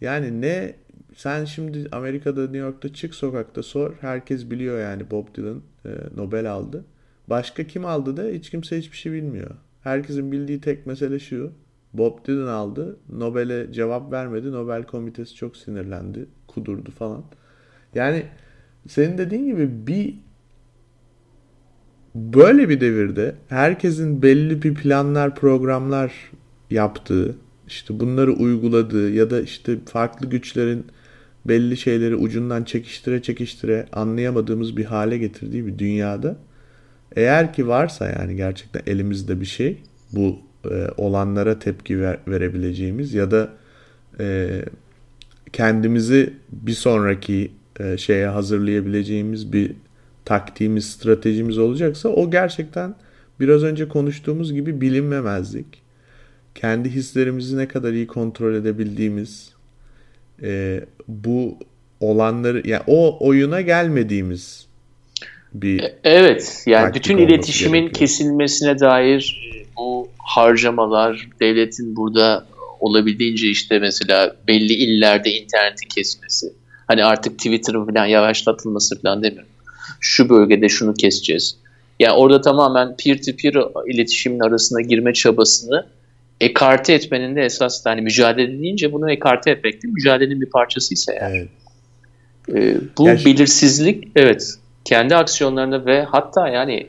Yani 0.00 0.40
ne 0.40 0.74
sen 1.16 1.44
şimdi 1.44 1.88
Amerika'da 1.92 2.40
New 2.40 2.58
York'ta 2.58 2.92
çık 2.92 3.14
sokakta 3.14 3.62
sor. 3.62 3.92
Herkes 4.00 4.50
biliyor 4.50 4.80
yani 4.80 5.10
Bob 5.10 5.34
Dylan 5.36 5.62
e, 5.84 5.90
Nobel 6.16 6.52
aldı. 6.52 6.84
Başka 7.30 7.64
kim 7.64 7.84
aldı 7.84 8.16
da 8.16 8.22
hiç 8.22 8.50
kimse 8.50 8.78
hiçbir 8.78 8.96
şey 8.96 9.12
bilmiyor. 9.12 9.50
Herkesin 9.82 10.32
bildiği 10.32 10.60
tek 10.60 10.86
mesele 10.86 11.18
şu. 11.18 11.52
Bob 11.92 12.26
Dylan 12.26 12.46
aldı. 12.46 12.96
Nobel'e 13.12 13.72
cevap 13.72 14.12
vermedi. 14.12 14.52
Nobel 14.52 14.82
komitesi 14.82 15.34
çok 15.34 15.56
sinirlendi. 15.56 16.26
Kudurdu 16.46 16.90
falan. 16.90 17.24
Yani 17.94 18.22
senin 18.88 19.18
dediğin 19.18 19.46
gibi 19.46 19.86
bir 19.86 20.14
böyle 22.14 22.68
bir 22.68 22.80
devirde 22.80 23.34
herkesin 23.48 24.22
belli 24.22 24.62
bir 24.62 24.74
planlar, 24.74 25.34
programlar 25.34 26.12
yaptığı, 26.70 27.36
işte 27.66 28.00
bunları 28.00 28.32
uyguladığı 28.32 29.10
ya 29.10 29.30
da 29.30 29.40
işte 29.40 29.78
farklı 29.86 30.30
güçlerin 30.30 30.86
belli 31.44 31.76
şeyleri 31.76 32.16
ucundan 32.16 32.64
çekiştire 32.64 33.22
çekiştire 33.22 33.86
anlayamadığımız 33.92 34.76
bir 34.76 34.84
hale 34.84 35.18
getirdiği 35.18 35.66
bir 35.66 35.78
dünyada 35.78 36.36
eğer 37.16 37.52
ki 37.52 37.68
varsa 37.68 38.06
yani 38.08 38.36
gerçekten 38.36 38.82
elimizde 38.86 39.40
bir 39.40 39.46
şey 39.46 39.82
bu 40.12 40.38
e, 40.70 40.86
olanlara 40.96 41.58
tepki 41.58 42.00
ver, 42.00 42.18
verebileceğimiz 42.28 43.14
ya 43.14 43.30
da 43.30 43.50
e, 44.20 44.48
kendimizi 45.52 46.32
bir 46.52 46.72
sonraki 46.72 47.50
e, 47.80 47.96
şeye 47.96 48.26
hazırlayabileceğimiz 48.26 49.52
bir 49.52 49.72
taktiğimiz, 50.24 50.90
stratejimiz 50.90 51.58
olacaksa 51.58 52.08
o 52.08 52.30
gerçekten 52.30 52.94
biraz 53.40 53.62
önce 53.62 53.88
konuştuğumuz 53.88 54.52
gibi 54.52 54.80
bilinmemezlik. 54.80 55.82
Kendi 56.54 56.90
hislerimizi 56.90 57.56
ne 57.56 57.68
kadar 57.68 57.92
iyi 57.92 58.06
kontrol 58.06 58.54
edebildiğimiz, 58.54 59.52
e, 60.42 60.80
bu 61.08 61.58
olanları 62.00 62.68
yani 62.68 62.82
o 62.86 63.26
oyuna 63.28 63.60
gelmediğimiz 63.60 64.66
bir 65.54 65.82
e, 65.82 65.98
Evet 66.04 66.62
yani 66.66 66.94
bütün 66.94 67.18
iletişimin 67.18 67.80
gerekiyor. 67.80 67.98
kesilmesine 67.98 68.78
dair 68.78 69.52
e, 69.56 69.64
bu 69.76 70.08
harcamalar 70.18 71.28
devletin 71.40 71.96
burada 71.96 72.46
olabildiğince 72.80 73.48
işte 73.48 73.78
mesela 73.78 74.36
belli 74.48 74.72
illerde 74.72 75.32
interneti 75.32 75.88
kesmesi. 75.88 76.52
Hani 76.86 77.04
artık 77.04 77.38
Twitter'ın 77.38 77.86
falan 77.86 78.06
yavaşlatılması 78.06 79.02
falan 79.02 79.22
demiyorum. 79.22 79.48
Şu 80.00 80.28
bölgede 80.28 80.68
şunu 80.68 80.94
keseceğiz. 80.94 81.56
Yani 82.00 82.12
orada 82.12 82.40
tamamen 82.40 82.96
peer-to-peer 82.96 83.54
iletişimin 83.86 84.40
arasına 84.40 84.80
girme 84.80 85.12
çabasını 85.12 85.86
ekarte 86.40 86.92
etmenin 86.92 87.36
de 87.36 87.42
esas 87.42 87.86
hani 87.86 88.00
mücadele 88.00 88.60
deyince 88.60 88.92
bunu 88.92 89.12
ekarte 89.12 89.50
etmek 89.50 89.82
de 89.82 89.88
mücadelenin 89.88 90.40
bir 90.40 90.50
parçasıysa 90.50 91.12
yani. 91.12 91.36
Evet. 91.36 91.48
Ee, 92.54 92.76
bu 92.98 93.04
Gerçi... 93.04 93.24
belirsizlik 93.24 94.08
evet 94.16 94.54
kendi 94.84 95.16
aksiyonlarına 95.16 95.86
ve 95.86 96.02
hatta 96.02 96.48
yani 96.48 96.86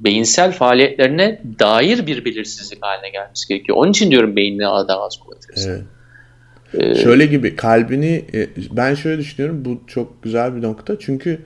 beyinsel 0.00 0.52
faaliyetlerine 0.52 1.40
dair 1.58 2.06
bir 2.06 2.24
belirsizlik 2.24 2.82
haline 2.82 3.10
gelmesi 3.10 3.48
gerekiyor. 3.48 3.78
Onun 3.78 3.90
için 3.90 4.10
diyorum 4.10 4.36
beyinle 4.36 4.64
daha 4.64 5.04
az 5.06 5.16
kuvvet 5.16 5.46
evet. 5.66 5.82
Ee, 6.74 6.94
şöyle 6.94 7.26
gibi 7.26 7.56
kalbini 7.56 8.24
e, 8.34 8.48
ben 8.70 8.94
şöyle 8.94 9.18
düşünüyorum 9.18 9.64
bu 9.64 9.80
çok 9.86 10.22
güzel 10.22 10.56
bir 10.56 10.62
nokta 10.62 10.98
çünkü 10.98 11.38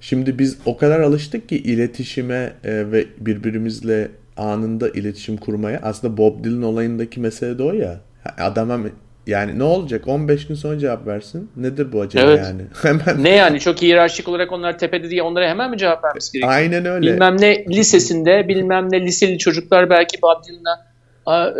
şimdi 0.00 0.38
biz 0.38 0.58
o 0.66 0.76
kadar 0.76 1.00
alıştık 1.00 1.48
ki 1.48 1.56
iletişime 1.56 2.52
e, 2.64 2.92
ve 2.92 3.06
birbirimizle 3.20 4.08
anında 4.36 4.88
iletişim 4.88 5.36
kurmaya 5.36 5.80
aslında 5.82 6.16
Bob 6.16 6.44
Dylan 6.44 6.62
olayındaki 6.62 7.20
mesele 7.20 7.58
de 7.58 7.62
o 7.62 7.72
ya 7.72 8.00
adama 8.38 8.78
yani 9.28 9.58
ne 9.58 9.62
olacak? 9.62 10.08
15 10.08 10.46
gün 10.46 10.54
sonra 10.54 10.78
cevap 10.78 11.06
versin. 11.06 11.50
Nedir 11.56 11.92
bu 11.92 12.00
acaba 12.00 12.24
evet. 12.24 12.40
yani? 12.44 12.62
hemen. 12.82 13.24
Ne 13.24 13.30
yani 13.30 13.60
çok 13.60 13.82
hiyerarşik 13.82 14.28
olarak 14.28 14.52
onlar 14.52 14.78
tepede 14.78 15.10
diye 15.10 15.22
onlara 15.22 15.48
hemen 15.48 15.70
mi 15.70 15.78
cevap 15.78 16.04
vermesi 16.04 16.32
gerekiyor? 16.32 16.52
Aynen 16.52 16.86
öyle. 16.86 17.12
Bilmem 17.12 17.40
ne 17.40 17.64
lisesinde 17.64 18.48
bilmem 18.48 18.92
ne 18.92 19.00
liseli 19.00 19.38
çocuklar 19.38 19.90
belki 19.90 20.18
Dylan'a 20.18 20.88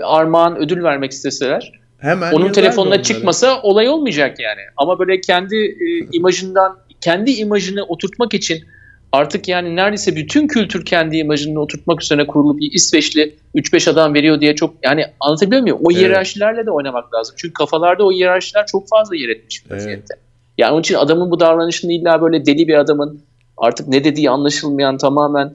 armağan 0.04 0.56
ödül 0.56 0.82
vermek 0.82 1.12
isteseler 1.12 1.72
hemen 1.98 2.32
onun 2.32 2.52
telefonuna 2.52 3.02
çıkmasa 3.02 3.62
olay 3.62 3.88
olmayacak 3.88 4.40
yani. 4.40 4.60
Ama 4.76 4.98
böyle 4.98 5.20
kendi 5.20 5.56
e, 5.56 6.08
imajından 6.12 6.78
kendi 7.00 7.30
imajını 7.30 7.84
oturtmak 7.84 8.34
için 8.34 8.64
artık 9.12 9.48
yani 9.48 9.76
neredeyse 9.76 10.16
bütün 10.16 10.48
kültür 10.48 10.84
kendi 10.84 11.16
imajını 11.16 11.60
oturtmak 11.60 12.02
üzerine 12.02 12.26
kurulu 12.26 12.58
bir 12.58 12.72
İsveçli 12.72 13.36
3-5 13.54 13.90
adam 13.90 14.14
veriyor 14.14 14.40
diye 14.40 14.54
çok 14.54 14.74
yani 14.82 15.04
anlatabiliyor 15.20 15.62
muyum? 15.62 15.78
O 15.84 15.92
evet. 15.92 16.00
hiyerarşilerle 16.00 16.66
de 16.66 16.70
oynamak 16.70 17.14
lazım. 17.14 17.34
Çünkü 17.38 17.52
kafalarda 17.52 18.04
o 18.04 18.12
hiyerarşiler 18.12 18.66
çok 18.66 18.88
fazla 18.88 19.16
yer 19.16 19.28
etmiş 19.28 19.62
evet. 19.66 19.80
vaziyette. 19.80 20.14
Yani 20.58 20.72
onun 20.72 20.80
için 20.80 20.94
adamın 20.94 21.30
bu 21.30 21.40
davranışını 21.40 21.92
illa 21.92 22.22
böyle 22.22 22.46
deli 22.46 22.68
bir 22.68 22.74
adamın 22.74 23.20
artık 23.56 23.88
ne 23.88 24.04
dediği 24.04 24.30
anlaşılmayan 24.30 24.98
tamamen 24.98 25.54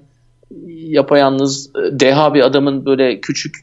yapayalnız 0.67 1.74
deha 1.75 2.33
bir 2.33 2.41
adamın 2.41 2.86
böyle 2.86 3.22
küçük 3.22 3.55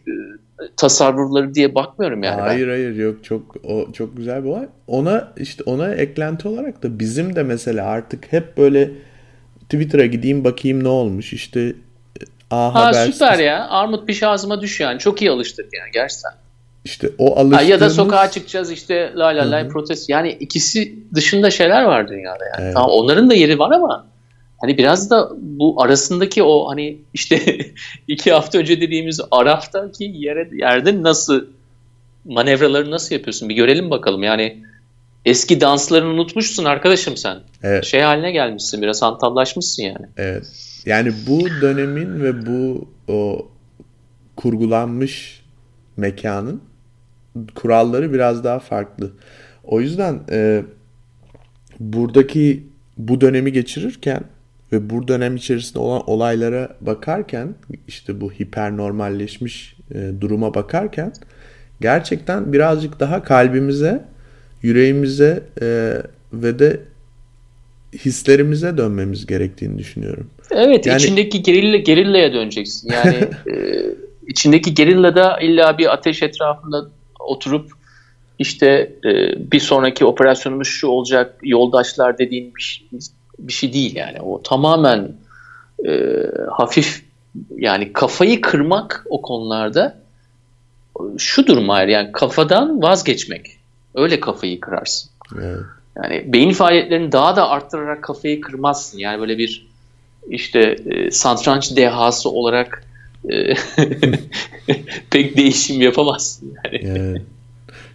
tasarrufları 0.76 1.54
diye 1.54 1.74
bakmıyorum 1.74 2.22
yani. 2.22 2.40
Hayır 2.40 2.66
ben. 2.66 2.72
hayır 2.72 2.96
yok 2.96 3.24
çok 3.24 3.56
o 3.64 3.92
çok 3.92 4.16
güzel 4.16 4.44
bir 4.44 4.48
olay. 4.48 4.68
Ona 4.86 5.32
işte 5.36 5.62
ona 5.66 5.94
eklenti 5.94 6.48
olarak 6.48 6.82
da 6.82 6.98
bizim 6.98 7.36
de 7.36 7.42
mesela 7.42 7.86
artık 7.86 8.32
hep 8.32 8.56
böyle 8.56 8.90
Twitter'a 9.70 10.06
gideyim 10.06 10.44
bakayım 10.44 10.84
ne 10.84 10.88
olmuş 10.88 11.32
işte 11.32 11.74
A 12.50 12.74
ha, 12.74 12.86
Haber. 12.86 13.06
süper 13.06 13.38
ya. 13.38 13.68
Armut 13.68 14.06
piş 14.06 14.22
ağzıma 14.22 14.60
düş 14.60 14.80
yani. 14.80 14.98
Çok 14.98 15.22
iyi 15.22 15.30
alıştık 15.30 15.66
yani 15.72 15.90
gerçekten. 15.92 16.32
İşte 16.84 17.10
o 17.18 17.26
alıştığımız... 17.26 17.58
Ha, 17.58 17.62
ya 17.62 17.80
da 17.80 17.90
sokağa 17.90 18.30
çıkacağız 18.30 18.70
işte 18.70 19.12
la 19.16 19.26
la 19.26 19.50
la 19.50 19.68
protest. 19.68 20.10
Yani 20.10 20.36
ikisi 20.40 20.94
dışında 21.14 21.50
şeyler 21.50 21.82
var 21.82 22.08
dünyada 22.08 22.44
yani. 22.44 22.64
Evet. 22.64 22.74
Tamam 22.74 22.90
onların 22.90 23.30
da 23.30 23.34
yeri 23.34 23.58
var 23.58 23.70
ama 23.70 24.06
hani 24.60 24.78
biraz 24.78 25.10
da 25.10 25.30
bu 25.38 25.82
arasındaki 25.82 26.42
o 26.42 26.70
hani 26.70 26.98
işte 27.14 27.58
iki 28.08 28.32
hafta 28.32 28.58
önce 28.58 28.80
dediğimiz 28.80 29.20
Araf'taki 29.30 30.04
yere, 30.04 30.48
yerde 30.52 31.02
nasıl 31.02 31.44
manevraları 32.24 32.90
nasıl 32.90 33.14
yapıyorsun? 33.14 33.48
Bir 33.48 33.54
görelim 33.54 33.90
bakalım. 33.90 34.22
Yani 34.22 34.62
eski 35.24 35.60
danslarını 35.60 36.08
unutmuşsun 36.12 36.64
arkadaşım 36.64 37.16
sen. 37.16 37.38
Evet. 37.62 37.84
Şey 37.84 38.00
haline 38.00 38.32
gelmişsin 38.32 38.82
biraz 38.82 39.02
hantallaşmışsın 39.02 39.82
yani. 39.82 40.06
Evet. 40.16 40.46
Yani 40.86 41.12
bu 41.26 41.40
dönemin 41.60 42.22
ve 42.22 42.46
bu 42.46 42.88
o 43.08 43.48
kurgulanmış 44.36 45.42
mekanın 45.96 46.62
kuralları 47.54 48.12
biraz 48.12 48.44
daha 48.44 48.58
farklı. 48.58 49.10
O 49.64 49.80
yüzden 49.80 50.20
e, 50.30 50.62
buradaki 51.80 52.66
bu 52.98 53.20
dönemi 53.20 53.52
geçirirken 53.52 54.20
ve 54.72 54.90
bu 54.90 55.08
dönem 55.08 55.36
içerisinde 55.36 55.78
olan 55.78 56.10
olaylara 56.10 56.76
bakarken 56.80 57.54
işte 57.88 58.20
bu 58.20 58.32
hipernormalleşmiş 58.32 59.76
e, 59.94 60.10
duruma 60.20 60.54
bakarken 60.54 61.12
gerçekten 61.80 62.52
birazcık 62.52 63.00
daha 63.00 63.22
kalbimize, 63.22 64.04
yüreğimize 64.62 65.42
e, 65.62 65.66
ve 66.32 66.58
de 66.58 66.80
hislerimize 67.94 68.78
dönmemiz 68.78 69.26
gerektiğini 69.26 69.78
düşünüyorum. 69.78 70.30
Evet, 70.50 70.86
yani, 70.86 71.02
içindeki 71.02 71.42
gerilla 71.42 71.76
gerillaya 71.76 72.32
döneceksin. 72.32 72.92
Yani 72.92 73.16
e, 73.56 73.84
içindeki 74.26 74.74
gerilla 74.74 75.14
da 75.14 75.40
illa 75.40 75.78
bir 75.78 75.92
ateş 75.92 76.22
etrafında 76.22 76.90
oturup 77.20 77.70
işte 78.38 78.92
e, 79.04 79.10
bir 79.52 79.60
sonraki 79.60 80.04
operasyonumuz 80.04 80.68
şu 80.68 80.88
olacak 80.88 81.34
yoldaşlar 81.42 82.18
dediğin 82.18 82.54
bir, 82.56 82.62
şey, 82.62 82.86
bir 83.38 83.52
şey 83.52 83.72
değil 83.72 83.96
yani. 83.96 84.20
O 84.20 84.42
tamamen 84.42 85.12
e, 85.88 86.16
hafif 86.50 87.04
yani 87.56 87.92
kafayı 87.92 88.40
kırmak 88.40 89.06
o 89.10 89.22
konularda 89.22 90.00
şu 91.18 91.46
durum 91.46 91.68
hayır 91.68 91.88
yani 91.88 92.12
kafadan 92.12 92.82
vazgeçmek. 92.82 93.59
Öyle 93.94 94.20
kafayı 94.20 94.60
kırarsın. 94.60 95.10
Evet. 95.34 95.60
Yani 95.96 96.32
beyin 96.32 96.52
faaliyetlerini 96.52 97.12
daha 97.12 97.36
da 97.36 97.48
arttırarak 97.48 98.04
kafayı 98.04 98.40
kırmazsın. 98.40 98.98
Yani 98.98 99.20
böyle 99.20 99.38
bir 99.38 99.66
işte 100.28 100.76
e, 100.86 101.10
satranç 101.10 101.76
dehası 101.76 102.30
olarak 102.30 102.84
e, 103.30 103.54
pek 105.10 105.36
değişim 105.36 105.80
yapamazsın 105.80 106.54
yani. 106.64 106.98
Evet. 106.98 107.22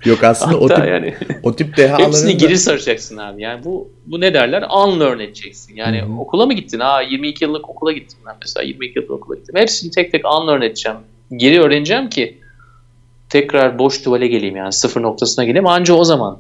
Yok 0.05 0.23
aslında 0.23 0.59
o 0.59 0.67
tip, 0.67 0.77
yani, 0.77 1.15
o 1.43 1.55
tip 1.55 1.77
dehaların 1.77 2.05
hepsini 2.05 2.37
geri 2.37 2.57
saracaksın 2.57 3.17
abi. 3.17 3.41
Yani 3.41 3.63
bu 3.63 3.89
bu 4.05 4.21
ne 4.21 4.33
derler? 4.33 4.65
Unlearn 4.85 5.19
edeceksin. 5.19 5.75
Yani 5.75 6.01
Hı-hı. 6.01 6.19
okula 6.19 6.45
mı 6.45 6.53
gittin? 6.53 6.79
Ha 6.79 7.01
22 7.01 7.43
yıllık 7.43 7.69
okula 7.69 7.91
gittim 7.91 8.19
ben 8.25 8.35
mesela. 8.41 8.63
22 8.63 8.99
yıllık 8.99 9.11
okula 9.11 9.35
gittim. 9.35 9.55
Hepsini 9.57 9.91
tek 9.91 10.11
tek 10.11 10.25
unlearn 10.25 10.61
edeceğim. 10.61 10.97
Geri 11.35 11.61
öğreneceğim 11.61 12.09
ki 12.09 12.37
tekrar 13.35 13.79
boş 13.79 14.01
tuvale 14.01 14.27
geleyim 14.27 14.55
yani 14.55 14.73
sıfır 14.73 15.01
noktasına 15.01 15.45
geleyim. 15.45 15.67
Anca 15.67 15.93
o 15.93 16.03
zaman. 16.03 16.37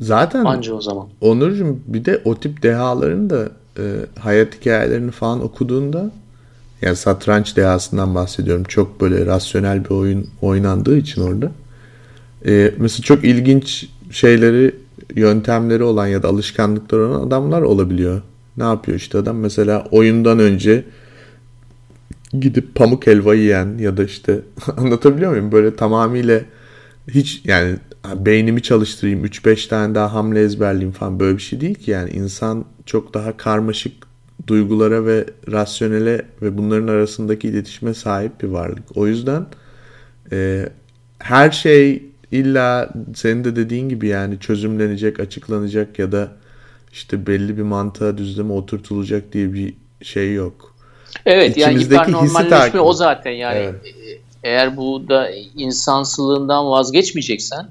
Zaten 0.00 0.44
Anca 0.44 0.74
o 0.74 0.80
zaman. 0.80 1.06
Onurcuğum 1.20 1.78
bir 1.86 2.04
de 2.04 2.20
o 2.24 2.34
tip 2.34 2.62
dehaların 2.62 3.30
da 3.30 3.48
e, 3.78 3.82
hayat 4.18 4.54
hikayelerini 4.54 5.10
falan 5.10 5.44
okuduğunda 5.44 6.10
yani 6.82 6.96
satranç 6.96 7.56
dehasından 7.56 8.14
bahsediyorum. 8.14 8.64
Çok 8.64 9.00
böyle 9.00 9.26
rasyonel 9.26 9.84
bir 9.84 9.90
oyun 9.90 10.26
oynandığı 10.42 10.98
için 10.98 11.22
orada. 11.22 11.50
E, 12.46 12.74
mesela 12.78 13.02
çok 13.02 13.24
ilginç 13.24 13.88
şeyleri, 14.10 14.74
yöntemleri 15.14 15.82
olan 15.82 16.06
ya 16.06 16.22
da 16.22 16.28
alışkanlıkları 16.28 17.08
olan 17.08 17.26
adamlar 17.26 17.62
olabiliyor. 17.62 18.22
Ne 18.56 18.64
yapıyor 18.64 18.98
işte 18.98 19.18
adam 19.18 19.36
mesela 19.36 19.84
oyundan 19.90 20.38
önce 20.38 20.84
gidip 22.32 22.74
pamuk 22.74 23.06
helva 23.06 23.34
yiyen 23.34 23.78
ya 23.78 23.96
da 23.96 24.04
işte 24.04 24.40
anlatabiliyor 24.76 25.30
muyum? 25.30 25.52
Böyle 25.52 25.76
tamamıyla 25.76 26.40
hiç 27.08 27.42
yani 27.44 27.76
beynimi 28.16 28.62
çalıştırayım 28.62 29.24
3-5 29.24 29.68
tane 29.68 29.94
daha 29.94 30.14
hamle 30.14 30.40
ezberleyeyim 30.42 30.92
falan 30.92 31.20
böyle 31.20 31.36
bir 31.36 31.42
şey 31.42 31.60
değil 31.60 31.74
ki 31.74 31.90
yani 31.90 32.10
insan 32.10 32.64
çok 32.86 33.14
daha 33.14 33.36
karmaşık 33.36 33.92
duygulara 34.46 35.06
ve 35.06 35.24
rasyonele 35.50 36.22
ve 36.42 36.58
bunların 36.58 36.88
arasındaki 36.88 37.48
iletişime 37.48 37.94
sahip 37.94 38.42
bir 38.42 38.48
varlık. 38.48 38.96
O 38.96 39.06
yüzden 39.06 39.46
e, 40.32 40.68
her 41.18 41.50
şey 41.50 42.02
illa 42.32 42.94
senin 43.14 43.44
de 43.44 43.56
dediğin 43.56 43.88
gibi 43.88 44.08
yani 44.08 44.40
çözümlenecek, 44.40 45.20
açıklanacak 45.20 45.98
ya 45.98 46.12
da 46.12 46.32
işte 46.92 47.26
belli 47.26 47.56
bir 47.56 47.62
mantığa 47.62 48.18
düzleme 48.18 48.52
oturtulacak 48.52 49.32
diye 49.32 49.52
bir 49.52 49.74
şey 50.02 50.34
yok. 50.34 50.74
Evet 51.26 51.56
İçimizdeki 51.56 51.94
yani 51.94 52.06
hipernormalleşme 52.10 52.80
o 52.80 52.92
zaten 52.92 53.30
yani 53.30 53.58
evet. 53.58 53.74
eğer 54.44 54.76
bu 54.76 55.08
da 55.08 55.30
insansılığından 55.56 56.70
vazgeçmeyeceksen 56.70 57.68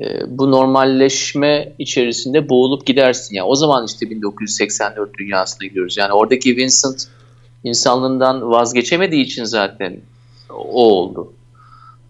e, 0.00 0.38
bu 0.38 0.50
normalleşme 0.50 1.72
içerisinde 1.78 2.48
boğulup 2.48 2.86
gidersin. 2.86 3.34
Yani 3.34 3.46
o 3.46 3.54
zaman 3.54 3.86
işte 3.86 4.10
1984 4.10 5.18
dünyasına 5.18 5.66
gidiyoruz. 5.66 5.96
Yani 5.96 6.12
oradaki 6.12 6.56
Vincent 6.56 7.08
insanlığından 7.64 8.50
vazgeçemediği 8.50 9.24
için 9.24 9.44
zaten 9.44 9.96
o 10.50 10.84
oldu. 10.84 11.32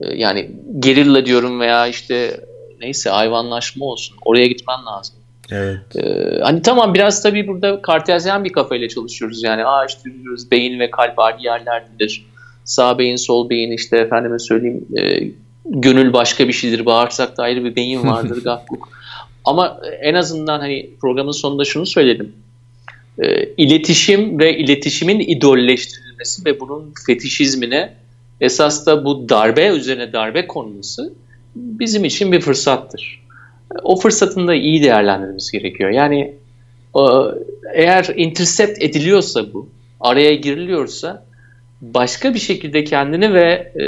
E, 0.01 0.15
yani 0.17 0.51
gerilla 0.79 1.27
diyorum 1.27 1.61
veya 1.61 1.87
işte 1.87 2.41
neyse 2.81 3.11
hayvanlaşma 3.11 3.85
olsun. 3.85 4.17
Oraya 4.25 4.47
gitmen 4.47 4.87
lazım. 4.87 5.15
Evet. 5.51 5.97
Ee, 5.97 6.41
hani 6.43 6.63
tamam 6.63 6.95
biraz 6.95 7.23
tabii 7.23 7.47
burada 7.47 7.83
kartezyen 7.83 8.45
bir 8.45 8.53
kafayla 8.53 8.89
çalışıyoruz 8.89 9.43
yani. 9.43 9.65
Aa 9.65 9.87
işte 9.87 10.11
diyoruz 10.23 10.51
beyin 10.51 10.81
ve 10.81 10.91
kalp 10.91 11.19
hali 11.19 11.47
yerlerdedir. 11.47 12.27
Sağ 12.65 12.99
beyin, 12.99 13.17
sol 13.17 13.51
beyin 13.51 13.71
işte 13.73 13.97
efendime 13.97 14.39
söyleyeyim 14.39 14.87
e, 14.97 15.31
gönül 15.65 16.13
başka 16.13 16.49
bir 16.49 16.53
şeydir. 16.53 16.87
Bağırsak 16.87 17.37
da 17.37 17.43
ayrı 17.43 17.65
bir 17.65 17.77
beyin 17.77 18.07
vardır. 18.07 18.45
gakkuk. 18.45 18.89
Ama 19.45 19.81
en 20.03 20.15
azından 20.15 20.61
hani 20.61 20.91
programın 21.01 21.33
sonunda 21.33 21.65
şunu 21.65 21.87
söyledim. 21.87 22.33
E, 23.19 23.45
iletişim 23.45 24.39
ve 24.39 24.59
iletişimin 24.59 25.21
idolleştirilmesi 25.21 26.45
ve 26.45 26.61
bunun 26.61 26.93
fetişizmine 27.07 27.95
esas 28.41 28.87
da 28.87 29.05
bu 29.05 29.29
darbe 29.29 29.67
üzerine 29.67 30.13
darbe 30.13 30.47
konması 30.47 31.13
bizim 31.55 32.05
için 32.05 32.33
bir 32.33 32.41
fırsattır. 32.41 33.24
O 33.83 33.97
fırsatını 33.97 34.49
da 34.49 34.55
iyi 34.55 34.83
değerlendirmemiz 34.83 35.51
gerekiyor. 35.51 35.91
Yani 35.91 36.35
eğer 37.75 38.09
intercept 38.17 38.83
ediliyorsa 38.83 39.53
bu, 39.53 39.69
araya 40.01 40.35
giriliyorsa 40.35 41.27
başka 41.81 42.35
bir 42.35 42.39
şekilde 42.39 42.85
kendini 42.85 43.35
ve 43.35 43.73
e, 43.75 43.85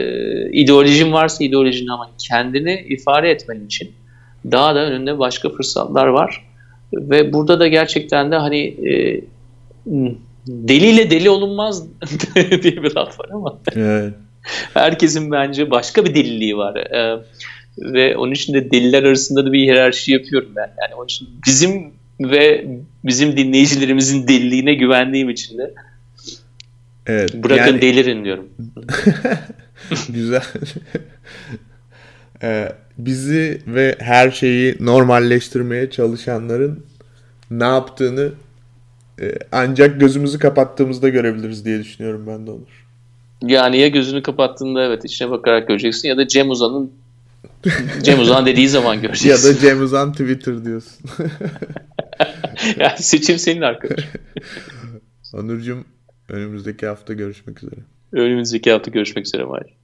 ideolojin 0.50 1.12
varsa 1.12 1.44
ideolojini 1.44 1.92
ama 1.92 2.10
kendini 2.18 2.86
ifade 2.88 3.30
etmen 3.30 3.66
için 3.66 3.92
daha 4.50 4.74
da 4.74 4.86
önünde 4.86 5.18
başka 5.18 5.50
fırsatlar 5.50 6.06
var. 6.06 6.46
Ve 6.92 7.32
burada 7.32 7.60
da 7.60 7.68
gerçekten 7.68 8.30
de 8.30 8.36
hani 8.36 8.60
e, 8.66 9.20
deliyle 10.46 11.10
deli 11.10 11.30
olunmaz 11.30 11.86
diye 12.62 12.82
bir 12.82 12.94
laf 12.94 13.20
var 13.20 13.28
ama 13.32 13.58
evet. 13.72 14.14
herkesin 14.74 15.30
bence 15.32 15.70
başka 15.70 16.04
bir 16.04 16.14
deliliği 16.14 16.56
var. 16.56 16.76
E, 16.76 17.22
ve 17.78 18.16
onun 18.16 18.32
için 18.32 18.54
de 18.54 18.70
deliler 18.70 19.02
arasında 19.02 19.46
da 19.46 19.52
bir 19.52 19.60
hiyerarşi 19.60 20.12
yapıyorum 20.12 20.48
ben. 20.56 20.70
Yani 20.82 20.94
onun 20.96 21.04
için 21.04 21.28
bizim 21.46 21.92
ve 22.20 22.66
bizim 23.04 23.36
dinleyicilerimizin 23.36 24.28
deliliğine 24.28 24.74
güvendiğim 24.74 25.30
için 25.30 25.58
de 25.58 25.74
Evet. 27.06 27.34
Bırakın 27.34 27.72
yani... 27.72 27.82
delirin 27.82 28.24
diyorum. 28.24 28.48
Güzel. 30.08 30.42
ee, 32.42 32.68
bizi 32.98 33.60
ve 33.66 33.96
her 33.98 34.30
şeyi 34.30 34.76
normalleştirmeye 34.80 35.90
çalışanların 35.90 36.84
ne 37.50 37.64
yaptığını 37.64 38.30
e, 39.20 39.32
ancak 39.52 40.00
gözümüzü 40.00 40.38
kapattığımızda 40.38 41.08
görebiliriz 41.08 41.64
diye 41.64 41.78
düşünüyorum 41.78 42.24
ben 42.26 42.46
de 42.46 42.50
olur. 42.50 42.86
Yani 43.42 43.78
ya 43.78 43.88
gözünü 43.88 44.22
kapattığında 44.22 44.84
evet 44.84 45.04
içine 45.04 45.30
bakarak 45.30 45.68
göreceksin 45.68 46.08
ya 46.08 46.16
da 46.16 46.28
Cem 46.28 46.50
Uzan'ın 46.50 46.92
Cem 48.02 48.20
Uzan 48.20 48.46
dediği 48.46 48.68
zaman 48.68 49.02
göreceksin. 49.02 49.48
ya 49.48 49.54
da 49.54 49.58
Cem 49.58 49.82
Uzan 49.82 50.12
Twitter 50.12 50.64
diyorsun. 50.64 51.10
yani 52.76 52.98
seçim 52.98 53.38
senin 53.38 53.62
arkadaş. 53.62 54.04
Onurcuğum 55.34 55.84
Önümüzdeki 56.28 56.86
hafta 56.86 57.12
görüşmek 57.12 57.62
üzere. 57.62 57.80
Önümüzdeki 58.12 58.72
hafta 58.72 58.90
görüşmek 58.90 59.26
üzere 59.26 59.44
Mahir. 59.44 59.75